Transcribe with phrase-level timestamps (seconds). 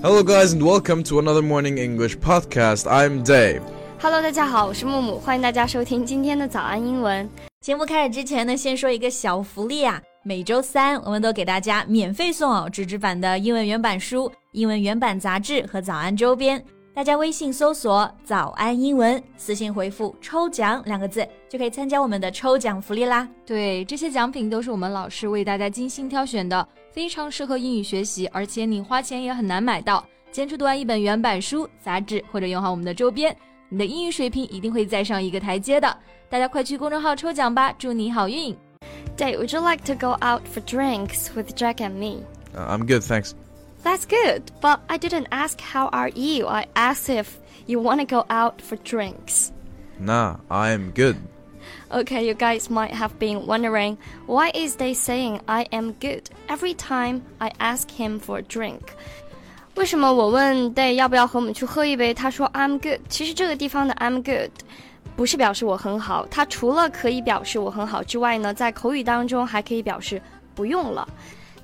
[0.00, 2.86] Hello, guys, and welcome to another Morning English podcast.
[2.86, 3.60] I'm Dave.
[4.00, 7.28] Hello，大家好，我是木木，欢迎大家收听今天的早安英文。
[7.60, 10.00] 节目开始之前呢，先说一个小福利啊！
[10.22, 16.64] 每周三我们都给大家免费送哦纸质版的英文原版书、英文原版杂志和早安周边。
[16.94, 23.28] 大家微信搜索“早安英文”，私信回复“抽奖”两个字，就可以参加我们的抽奖福利啦。
[23.46, 26.66] 对，这些奖品都是我们老师为大家精心挑选的，
[26.97, 30.05] 非常适合英语学习，而且你花钱也很难买到。
[30.31, 33.35] 坚持读完一本原版书、杂志，或者用好我们的周边，
[33.69, 35.95] 你的英语水平一定会再上一个台阶的。
[36.29, 38.55] 大家快去公众号抽奖吧，祝你好运！
[39.15, 42.23] Dave, would you like to go out for drinks with Jack and me?
[42.55, 43.33] Uh, I'm good, thanks.
[43.83, 46.47] That's good, but I didn't ask how are you.
[46.47, 47.27] I asked if
[47.67, 49.51] you want to go out for drinks.
[49.99, 51.17] Nah, I'm good.
[51.89, 56.73] Okay, you guys might have been wondering why is they saying I am good every
[56.73, 58.81] time I ask him for a drink?
[59.75, 62.99] 为什么我问 Day 要不要和我们去喝一杯，他说 I'm good。
[63.09, 64.51] 其实这个地方的 I'm good
[65.15, 70.21] 不是表示我很好，它除了可以表示我很好之外呢，在口语当中还可以表示
[70.55, 71.07] 不用了。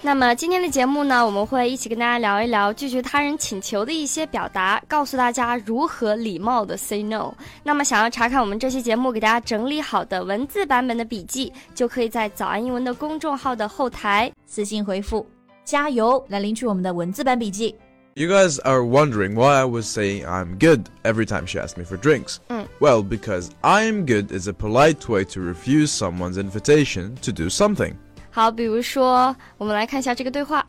[0.03, 7.33] 那么今天的节目呢，我们会一起跟大家聊一聊拒绝他人请求的一些表达，告诉大家如何礼貌的 say no。
[7.63, 15.25] 那么想要查看我们这期节目给大家整理好的文字版本的笔记，就可以在早安英文的公众号的后台私信回复“
[15.66, 17.75] 加油”来领取我们的文字版笔记。
[18.16, 21.97] You guys are wondering why I was saying I'm good every time she asked me for
[21.97, 22.39] drinks.
[22.49, 22.66] Mm.
[22.80, 27.49] Well, because I am good is a polite way to refuse someone's invitation to do
[27.49, 27.97] something.
[28.33, 30.66] 好，比如说，我们来看一下这个对话。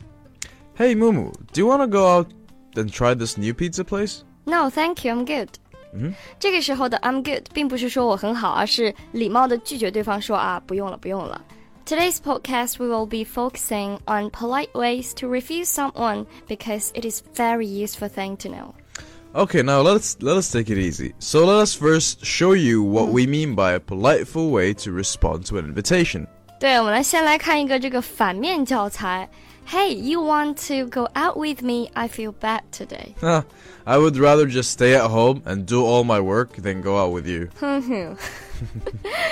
[0.77, 2.27] Hey Mumu, do you want to go out
[2.73, 4.21] and try this new pizza place?
[4.45, 5.49] No, thank you, I'm good.
[5.93, 11.41] 嗯，这个时候的 I'm good 并不是说我很好，而是礼貌的拒绝对方说啊，不用了，不用了。
[11.85, 17.65] Today's podcast, we will be focusing on polite ways to refuse someone because it is very
[17.65, 18.73] useful thing to know.
[19.33, 21.13] Okay, now let's let us take it easy.
[21.19, 25.45] So let us first show you what we mean by a politeful way to respond
[25.47, 26.27] to an invitation.
[26.59, 29.27] 对，我们来先来看一个这个反面教材。
[29.67, 31.89] Hey, you want to go out with me?
[31.93, 33.13] I feel bad today.
[33.83, 37.13] I would rather just stay at home and do all my work than go out
[37.13, 37.47] with you.
[37.59, 38.15] 哼 哼，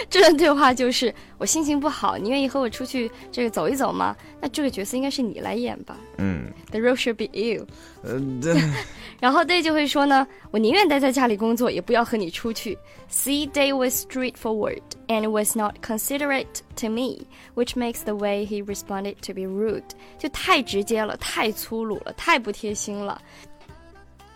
[0.10, 4.16] 这段对话就是我心情不好，你愿意和我出去这个走一走吗？
[4.40, 5.98] 那这个角色应该是你来演吧。
[6.18, 6.46] 嗯。
[6.72, 7.68] The role should be you.
[8.06, 8.62] Uh,
[9.20, 12.78] 然后 Day 就会说呢，我宁愿待在家里工作，也不要和你出去。
[13.12, 19.22] See, Day was straightforward and was not considerate to me, which makes the way he responded
[19.22, 19.84] to be rude.
[20.18, 23.22] 就太直接了，太粗鲁了，太不贴心了。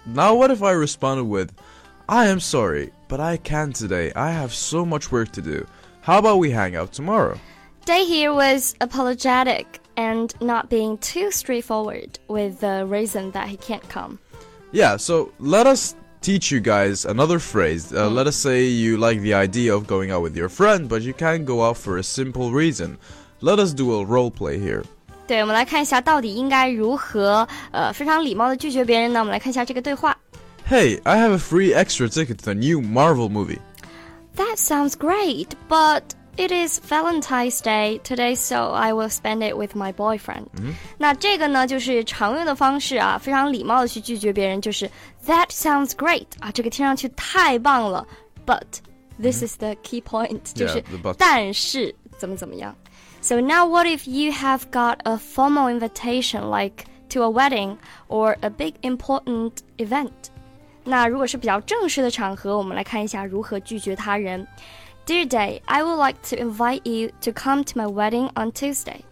[0.06, 1.50] now what if I responded with,
[2.08, 4.12] I am sorry, but I can't today.
[4.14, 5.66] I have so much work to do.
[6.02, 7.38] How about we hang out tomorrow?
[7.86, 13.88] Day here was apologetic and not being too straightforward with the reason that he can't
[13.88, 14.20] come.
[14.72, 15.96] Yeah, so let us
[16.28, 17.94] teach you guys another phrase.
[17.94, 21.02] Uh, Let us say you like the idea of going out with your friend, but
[21.02, 22.98] you can't go out for a simple reason.
[23.42, 24.84] Let us do a role play here.
[25.28, 29.20] 对，我们来看一下到底应该如何呃非常礼貌的拒绝别人呢？
[29.20, 30.18] 我们来看一下这个对话。
[30.70, 33.60] Hey, I have a free extra ticket to the new Marvel movie.
[34.36, 36.02] That sounds great, but
[36.38, 40.48] it is Valentine's Day today, so I will spend it with my boyfriend.
[40.98, 44.90] 那这个呢，就是常用的方式啊，非常礼貌的去拒绝别人，就是
[45.26, 48.06] That sounds great 啊，这个听上去太棒了，
[48.46, 48.64] but
[49.22, 51.16] this is the key point，就 Yeah, 是 the but.
[51.18, 52.76] 但是怎么怎么样。
[53.22, 57.78] So now what if you have got a formal invitation like to a wedding
[58.10, 60.12] or a big important event?
[60.84, 64.46] 那如果是比较正式的场合，我们来看一下如何拒绝他人。
[65.08, 69.04] Dear Day, I would like to invite you to come to my wedding on Tuesday.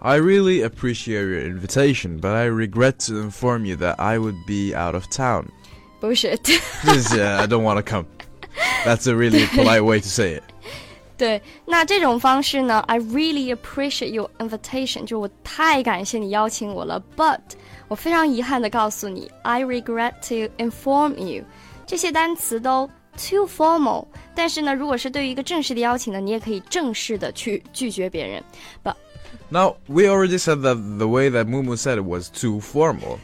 [0.00, 4.74] I really appreciate your invitation, but I regret to inform you that I would be
[4.74, 5.50] out of town.
[6.00, 6.44] Bullshit.
[6.84, 8.06] Just, yeah, I don't want to come.
[8.84, 10.44] That's a really polite way to say it.
[11.16, 17.40] 对，那这种方式呢，I really appreciate your invitation，就是我太感谢你邀请我了，but
[17.88, 21.42] 我非常遗憾的告诉你，I regret to inform you，
[21.84, 28.42] 这些单词都 too formal，但是呢，如果是对于一个正式的邀请呢，你也可以正式的去拒绝别人，
[28.82, 28.94] but
[29.50, 33.18] Now, we already said that the way that Mumu said it was too formal.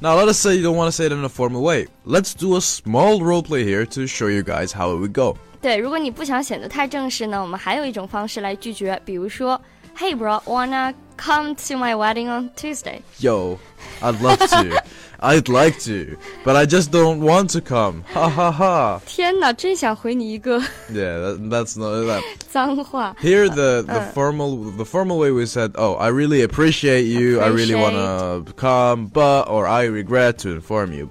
[0.00, 1.88] Now, let us say you don't want to say it in a formal way.
[2.06, 5.36] Let's do a small roleplay here to show you guys how it would go.
[5.60, 9.60] 对，如果你不想显得太正式呢，我们还有一种方式来拒绝，比如说，
[9.96, 13.02] Hey bro, wanna come to my wedding on Tuesday?
[13.18, 13.58] Yo,
[14.02, 14.82] I'd love to.
[15.20, 18.04] I'd like to, but I just don't want to come.
[18.14, 19.00] Ha ha ha.
[19.04, 20.60] 天哪，真想回你一个
[20.92, 22.22] Yeah, that, that's not that.
[22.48, 23.16] 脏话。
[23.20, 24.12] Here the the uh.
[24.12, 27.40] formal the formal way we said, "Oh, I really appreciate you.
[27.40, 31.08] I really want to come, but or I regret to inform you."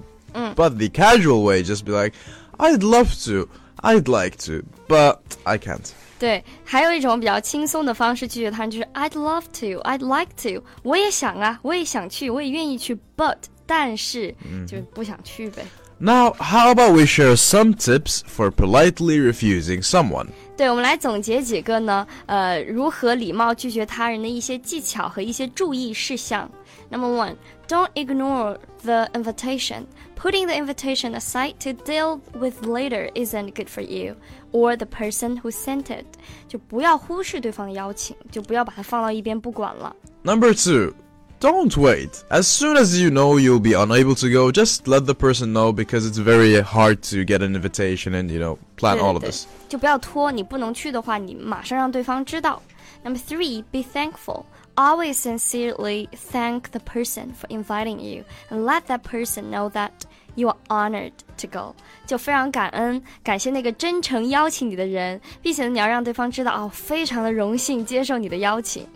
[0.56, 2.14] But the casual way just be like,
[2.58, 3.46] "I'd love to.
[3.84, 5.92] I'd like to, but I can't."
[6.23, 13.35] 对，还有一种比较轻松的方式拒绝他人，就是 I'd love to, I'd like to，我也想啊，我也想去，我也愿意去，but
[13.65, 14.33] 但是、
[14.65, 15.65] 就是不想去呗。
[16.02, 20.28] Now, how about we share some tips for politely refusing someone?
[20.56, 26.48] 对，我们来总结几个呢，呃，如何礼貌拒绝他人的一些技巧和一些注意事项。
[26.90, 27.34] Number one,
[27.66, 29.86] don't ignore the invitation.
[30.16, 34.16] Putting the invitation aside to deal with later isn't good for you
[34.52, 36.06] or the person who sent it.
[36.48, 39.94] 就不要忽视对方的邀请，就不要把它放到一边不管了。
[40.22, 40.94] Number two,
[41.42, 42.24] don't wait.
[42.30, 45.72] As soon as you know you'll be unable to go, just let the person know
[45.72, 49.22] because it's very hard to get an invitation and, you know, plan 对 all of
[49.22, 49.46] 对 this.
[49.68, 52.60] 就不要拖，你不能去的话，你马上让对方知道。
[53.04, 54.44] Number three, be thankful.
[54.74, 59.90] Always sincerely thank the person for inviting you and let that person know that
[60.34, 61.74] you are honored to go.
[62.06, 68.86] 就非常感恩，感谢那个真诚邀请你的人，并且你要让对方知道哦，非常的荣幸接受你的邀请。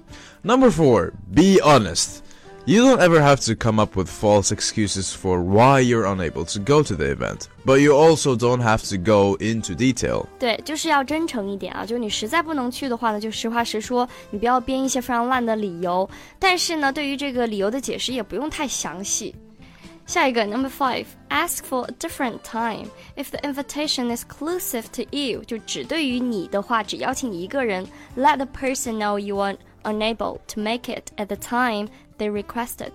[0.42, 2.18] Number four, be honest.
[2.66, 6.60] You don't ever have to come up with false excuses for why you're unable to
[6.60, 10.26] go to the event, but you also don't have to go into detail.
[10.38, 11.84] 对，就是要真诚一点啊！
[11.84, 16.08] 就是你实在不能去的话呢，就实话实说，你不要编一些非常烂的理由。
[16.38, 19.34] 但是呢，对于这个理由的解释也不用太详细。
[20.06, 22.86] 下一个，Number five，ask for a different time.
[23.16, 27.86] If the invitation is exclusive to you，就只对于你的话，只邀请你一个人，
[28.16, 32.92] let the person know you are unable to make it at the time they requested.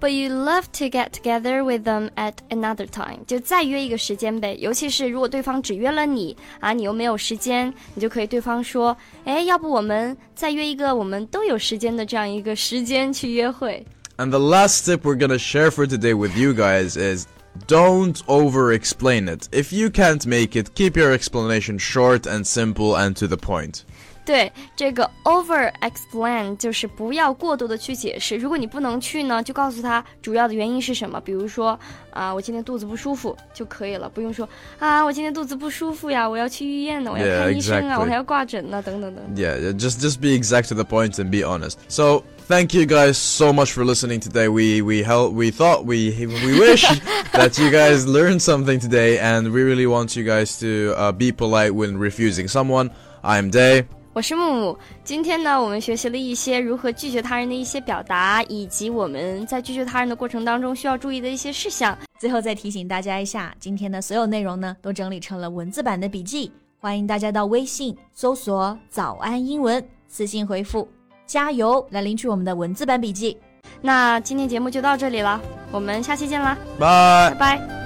[0.00, 4.54] But you love to get together with them at another time，就再约一个时间呗。
[4.60, 8.94] 尤其是如果对方只约了你啊，你又没有时间，你就可以对方说，
[9.24, 13.86] 哎，要不我们再约一个我们都有时间的这样一个时间去约会。
[14.18, 17.26] And the last tip we're gonna share for today with you guys is
[17.66, 19.48] don't over explain it.
[19.52, 23.84] If you can't make it, keep your explanation short and simple and to the point.
[24.28, 28.34] 对，这个 over explain 就是不要过多的去解释。
[28.36, 31.78] 如果你不能去呢，就告诉他主要的原因是什么，比如说
[32.10, 34.48] 啊，我今天肚子不舒服就可以了，不用说
[34.78, 38.00] 啊，我今天肚子不舒服呀，我要去医院呢，我要 Yeah, 看医生啊 exactly.
[38.00, 39.22] 我还要挂诊呢，等等等。
[39.36, 41.74] Yeah, just just be exact to the point and be honest.
[41.88, 44.48] So thank you guys so much for listening today.
[44.48, 46.86] We we held we thought we we wish
[47.32, 51.30] that you guys learned something today, and we really want you guys to uh, be
[51.30, 52.90] polite when refusing someone.
[53.22, 53.84] I'm Day.
[54.19, 61.97] 我是木木，今天呢，我们学习了一些如何拒绝他人的一些表达，以及我们在拒绝他人的过程当中需要注意的一些事项。
[62.19, 66.51] 最后再提醒大家一下，今天的所有内容呢都整理成了文字版的笔记，
[66.81, 70.85] 欢迎大家到微信搜索“早安英文”，私信回复
[71.25, 73.37] “加油”来领取我们的文字版笔记。
[73.81, 75.39] 那今天节目就到这里了，
[75.71, 77.78] 我们下期见啦，拜拜。